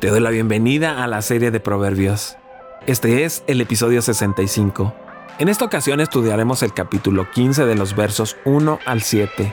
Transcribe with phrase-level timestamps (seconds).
[0.00, 2.38] Te doy la bienvenida a la serie de Proverbios.
[2.86, 4.94] Este es el episodio 65.
[5.38, 9.52] En esta ocasión estudiaremos el capítulo 15 de los versos 1 al 7.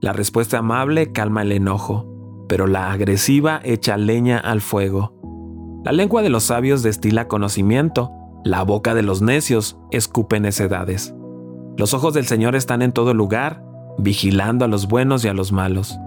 [0.00, 5.82] La respuesta amable calma el enojo, pero la agresiva echa leña al fuego.
[5.84, 8.10] La lengua de los sabios destila conocimiento,
[8.42, 11.14] la boca de los necios escupe necedades.
[11.82, 13.60] Los ojos del Señor están en todo lugar,
[13.98, 15.98] vigilando a los buenos y a los malos.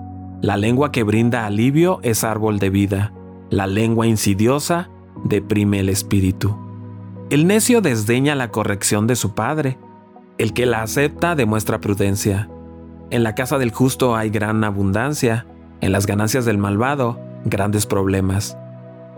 [0.41, 3.11] La lengua que brinda alivio es árbol de vida.
[3.49, 4.89] La lengua insidiosa
[5.25, 6.57] deprime el espíritu.
[7.30, 9.77] El necio desdeña la corrección de su padre.
[10.38, 12.49] El que la acepta demuestra prudencia.
[13.09, 15.45] En la casa del justo hay gran abundancia.
[15.81, 18.57] En las ganancias del malvado, grandes problemas.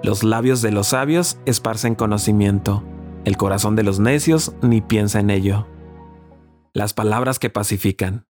[0.01, 2.83] Los labios de los sabios esparcen conocimiento.
[3.25, 5.67] El corazón de los necios ni piensa en ello
[6.77, 8.27] las palabras que pacifican.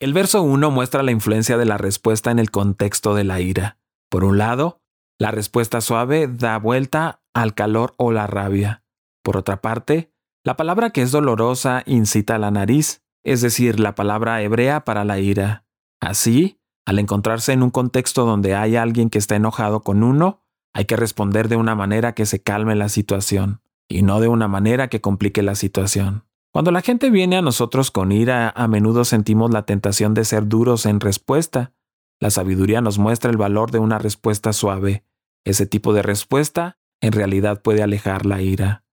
[0.00, 3.78] El verso 1 muestra la influencia de la respuesta en el contexto de la ira.
[4.08, 4.80] Por un lado,
[5.18, 8.84] la respuesta suave da vuelta al calor o la rabia.
[9.22, 13.94] Por otra parte, la palabra que es dolorosa incita a la nariz, es decir, la
[13.94, 15.66] palabra hebrea para la ira.
[16.00, 20.86] Así, al encontrarse en un contexto donde hay alguien que está enojado con uno, hay
[20.86, 24.88] que responder de una manera que se calme la situación, y no de una manera
[24.88, 26.29] que complique la situación.
[26.52, 30.48] Cuando la gente viene a nosotros con ira, a menudo sentimos la tentación de ser
[30.48, 31.72] duros en respuesta.
[32.18, 35.04] La sabiduría nos muestra el valor de una respuesta suave.
[35.44, 38.84] Ese tipo de respuesta en realidad puede alejar la ira.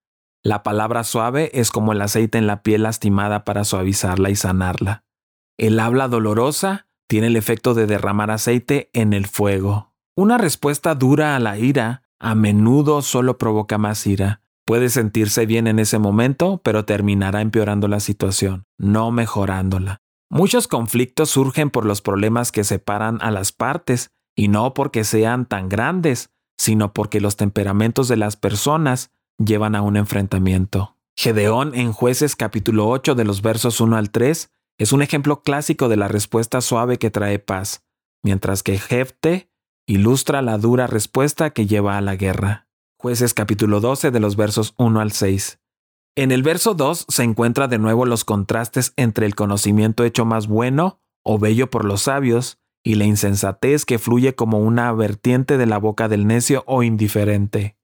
[0.43, 5.03] La palabra suave es como el aceite en la piel lastimada para suavizarla y sanarla.
[5.57, 9.93] El habla dolorosa tiene el efecto de derramar aceite en el fuego.
[10.15, 14.41] Una respuesta dura a la ira a menudo solo provoca más ira.
[14.67, 20.01] Puede sentirse bien en ese momento, pero terminará empeorando la situación, no mejorándola.
[20.29, 25.45] Muchos conflictos surgen por los problemas que separan a las partes, y no porque sean
[25.45, 30.97] tan grandes, sino porque los temperamentos de las personas llevan a un enfrentamiento.
[31.15, 35.87] Gedeón en jueces capítulo 8 de los versos 1 al 3 es un ejemplo clásico
[35.87, 37.85] de la respuesta suave que trae paz,
[38.21, 39.49] mientras que Jefte
[39.87, 42.66] ilustra la dura respuesta que lleva a la guerra.
[42.99, 45.59] Jueces capítulo 12 de los versos 1 al 6.
[46.15, 50.47] En el verso 2 se encuentra de nuevo los contrastes entre el conocimiento hecho más
[50.47, 55.67] bueno o bello por los sabios y la insensatez que fluye como una vertiente de
[55.67, 57.77] la boca del necio o indiferente.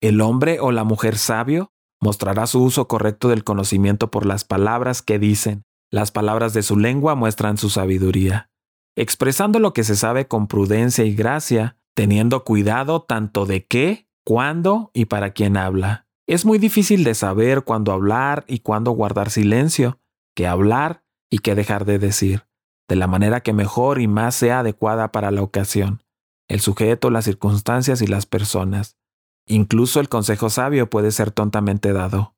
[0.00, 1.70] El hombre o la mujer sabio
[2.00, 5.62] mostrará su uso correcto del conocimiento por las palabras que dicen.
[5.92, 8.50] Las palabras de su lengua muestran su sabiduría.
[8.96, 14.90] Expresando lo que se sabe con prudencia y gracia, teniendo cuidado tanto de qué cuándo
[14.92, 16.06] y para quién habla.
[16.26, 20.00] Es muy difícil de saber cuándo hablar y cuándo guardar silencio,
[20.36, 22.46] qué hablar y qué dejar de decir,
[22.90, 26.02] de la manera que mejor y más sea adecuada para la ocasión,
[26.46, 28.98] el sujeto, las circunstancias y las personas.
[29.46, 32.34] Incluso el consejo sabio puede ser tontamente dado.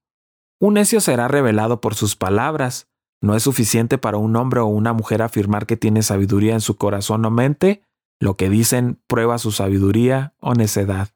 [0.60, 2.88] Un necio será revelado por sus palabras.
[3.20, 6.76] No es suficiente para un hombre o una mujer afirmar que tiene sabiduría en su
[6.76, 7.82] corazón o mente.
[8.20, 11.08] Lo que dicen prueba su sabiduría o necedad.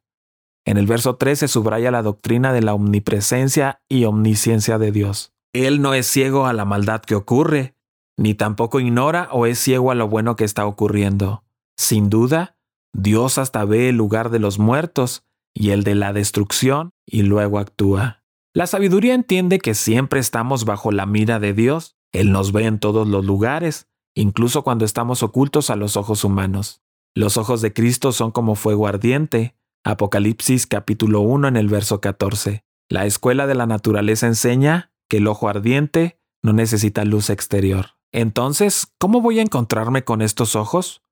[0.66, 5.32] En el verso 3 se subraya la doctrina de la omnipresencia y omnisciencia de Dios.
[5.52, 7.75] Él no es ciego a la maldad que ocurre,
[8.16, 11.44] ni tampoco ignora o es ciego a lo bueno que está ocurriendo.
[11.76, 12.56] Sin duda,
[12.94, 17.58] Dios hasta ve el lugar de los muertos y el de la destrucción y luego
[17.58, 18.22] actúa.
[18.54, 21.97] La sabiduría entiende que siempre estamos bajo la mira de Dios.
[22.12, 26.80] Él nos ve en todos los lugares, incluso cuando estamos ocultos a los ojos humanos.
[27.16, 29.56] Los ojos de Cristo son como fuego ardiente,
[29.87, 32.65] Apocalipsis capítulo 1 en el verso 14.
[32.89, 37.89] La escuela de la naturaleza enseña que el ojo ardiente no necesita luz exterior.
[38.11, 41.03] Entonces, ¿cómo voy a encontrarme con estos ojos?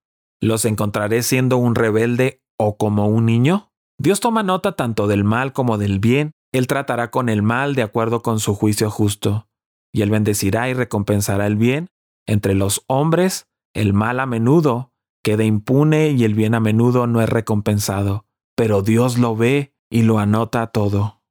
[0.41, 3.71] ¿Los encontraré siendo un rebelde o como un niño?
[3.99, 6.33] Dios toma nota tanto del mal como del bien.
[6.50, 9.49] Él tratará con el mal de acuerdo con su juicio justo.
[9.93, 11.89] Y Él bendecirá y recompensará el bien.
[12.27, 17.21] Entre los hombres, el mal a menudo queda impune y el bien a menudo no
[17.21, 18.25] es recompensado
[18.57, 21.22] pero Dios lo ve y lo anota todo.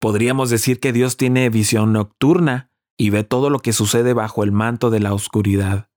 [0.00, 4.52] Podríamos decir que Dios tiene visión nocturna y ve todo lo que sucede bajo el
[4.52, 5.90] manto de la oscuridad.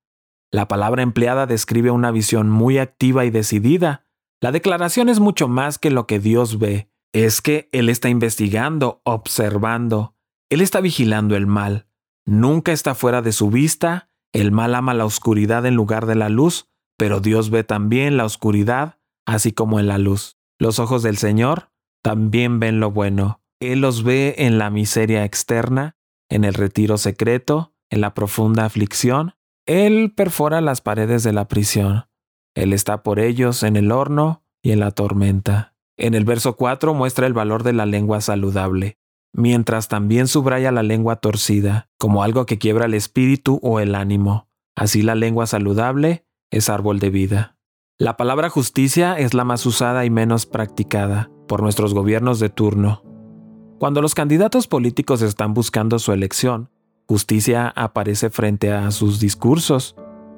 [0.51, 4.05] La palabra empleada describe una visión muy activa y decidida.
[4.41, 9.01] La declaración es mucho más que lo que Dios ve, es que Él está investigando,
[9.03, 10.15] observando,
[10.49, 11.87] Él está vigilando el mal.
[12.25, 16.29] Nunca está fuera de su vista, el mal ama la oscuridad en lugar de la
[16.29, 20.36] luz, pero Dios ve también la oscuridad, así como en la luz.
[20.59, 21.69] Los ojos del Señor
[22.03, 23.41] también ven lo bueno.
[23.59, 25.97] Él los ve en la miseria externa
[26.29, 29.35] en el retiro secreto, en la profunda aflicción.
[29.65, 32.05] Él perfora las paredes de la prisión.
[32.55, 35.75] Él está por ellos en el horno y en la tormenta.
[35.97, 38.97] En el verso 4 muestra el valor de la lengua saludable,
[39.33, 44.47] mientras también subraya la lengua torcida, como algo que quiebra el espíritu o el ánimo.
[44.75, 47.56] Así la lengua saludable es árbol de vida.
[47.99, 53.01] La palabra justicia es la más usada y menos practicada por nuestros gobiernos de turno.
[53.79, 56.69] Cuando los candidatos políticos están buscando su elección,
[57.07, 59.95] justicia aparece frente a sus discursos.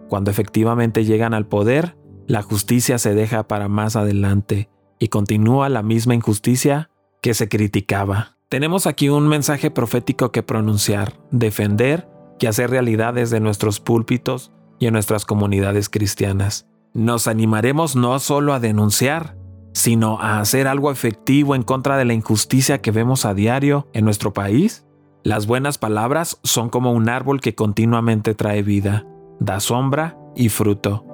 [0.08, 1.98] Cuando efectivamente llegan al poder,
[2.28, 6.90] la justicia se deja para más adelante y continúa la misma injusticia
[7.22, 8.38] que se criticaba.
[8.48, 12.08] Tenemos aquí un mensaje profético que pronunciar, defender
[12.40, 16.69] y hacer realidad desde nuestros púlpitos y en nuestras comunidades cristianas.
[16.94, 19.38] Nos animaremos no solo a denunciar,
[19.74, 24.06] sino a hacer algo efectivo en contra de la injusticia que vemos a diario en
[24.06, 24.86] nuestro país.
[25.24, 29.06] Las buenas palabras son como un árbol que continuamente trae vida,
[29.40, 31.06] da sombra y fruto.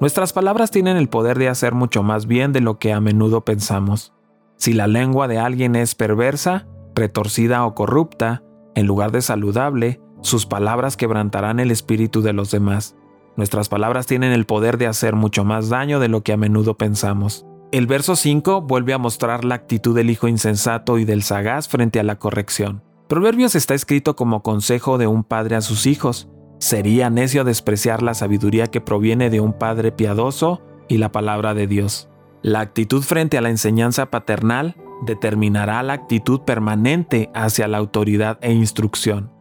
[0.00, 3.44] Nuestras palabras tienen el poder de hacer mucho más bien de lo que a menudo
[3.44, 4.12] pensamos.
[4.56, 8.42] Si la lengua de alguien es perversa, retorcida o corrupta,
[8.74, 12.96] en lugar de saludable, sus palabras quebrantarán el espíritu de los demás.
[13.36, 16.76] Nuestras palabras tienen el poder de hacer mucho más daño de lo que a menudo
[16.76, 17.46] pensamos.
[17.72, 21.98] El verso 5 vuelve a mostrar la actitud del hijo insensato y del sagaz frente
[21.98, 22.82] a la corrección.
[23.08, 26.28] Proverbios está escrito como consejo de un padre a sus hijos.
[26.58, 31.66] Sería necio despreciar la sabiduría que proviene de un padre piadoso y la palabra de
[31.66, 32.10] Dios.
[32.42, 34.76] La actitud frente a la enseñanza paternal
[35.06, 39.32] determinará la actitud permanente hacia la autoridad e instrucción.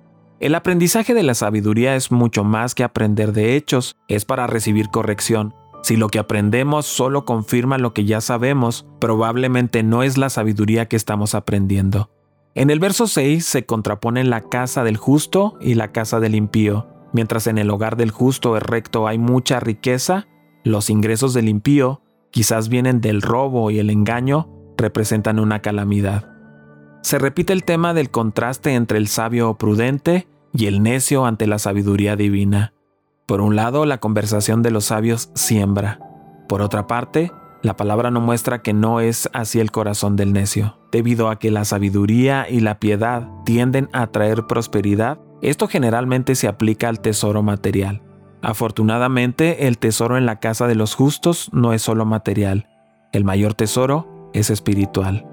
[0.41, 4.89] El aprendizaje de la sabiduría es mucho más que aprender de hechos, es para recibir
[4.89, 5.53] corrección.
[5.83, 10.87] Si lo que aprendemos solo confirma lo que ya sabemos, probablemente no es la sabiduría
[10.87, 12.09] que estamos aprendiendo.
[12.55, 16.87] En el verso 6 se contraponen la casa del justo y la casa del impío.
[17.13, 20.27] Mientras en el hogar del justo es recto hay mucha riqueza,
[20.63, 22.01] los ingresos del impío,
[22.31, 26.30] quizás vienen del robo y el engaño, representan una calamidad.
[27.01, 31.59] Se repite el tema del contraste entre el sabio prudente y el necio ante la
[31.59, 32.73] sabiduría divina.
[33.25, 35.99] Por un lado, la conversación de los sabios siembra.
[36.47, 37.31] Por otra parte,
[37.63, 40.77] la palabra no muestra que no es así el corazón del necio.
[40.91, 46.47] Debido a que la sabiduría y la piedad tienden a traer prosperidad, esto generalmente se
[46.47, 48.01] aplica al tesoro material.
[48.41, 52.67] Afortunadamente, el tesoro en la casa de los justos no es solo material.
[53.11, 55.30] El mayor tesoro es espiritual.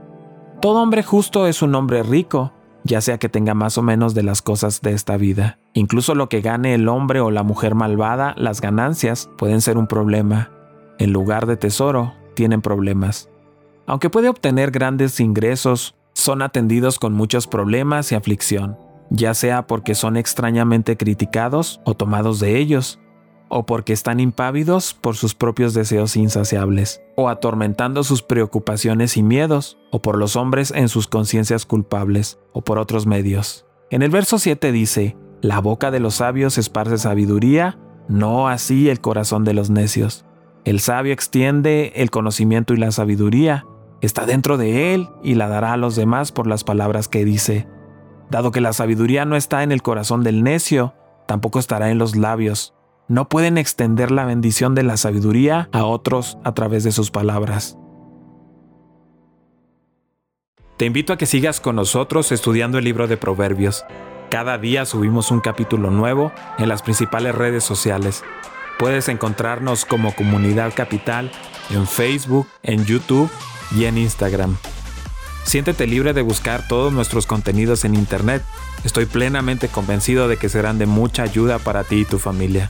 [0.60, 2.52] Todo hombre justo es un hombre rico,
[2.82, 5.60] ya sea que tenga más o menos de las cosas de esta vida.
[5.72, 9.86] Incluso lo que gane el hombre o la mujer malvada, las ganancias pueden ser un
[9.86, 10.50] problema.
[10.98, 13.30] En lugar de tesoro, tienen problemas.
[13.86, 18.76] Aunque puede obtener grandes ingresos, son atendidos con muchos problemas y aflicción,
[19.10, 22.98] ya sea porque son extrañamente criticados o tomados de ellos,
[23.48, 29.78] o porque están impávidos por sus propios deseos insaciables, o atormentando sus preocupaciones y miedos,
[29.90, 33.66] o por los hombres en sus conciencias culpables, o por otros medios.
[33.90, 37.78] En el verso 7 dice, La boca de los sabios esparce sabiduría,
[38.08, 40.24] no así el corazón de los necios.
[40.64, 43.66] El sabio extiende el conocimiento y la sabiduría,
[44.00, 47.66] está dentro de él y la dará a los demás por las palabras que dice.
[48.30, 50.94] Dado que la sabiduría no está en el corazón del necio,
[51.26, 52.74] tampoco estará en los labios
[53.08, 57.78] no pueden extender la bendición de la sabiduría a otros a través de sus palabras.
[60.76, 63.84] Te invito a que sigas con nosotros estudiando el libro de Proverbios.
[64.30, 68.22] Cada día subimos un capítulo nuevo en las principales redes sociales.
[68.78, 71.32] Puedes encontrarnos como Comunidad Capital
[71.70, 73.30] en Facebook, en YouTube
[73.74, 74.56] y en Instagram.
[75.42, 78.44] Siéntete libre de buscar todos nuestros contenidos en Internet.
[78.84, 82.68] Estoy plenamente convencido de que serán de mucha ayuda para ti y tu familia.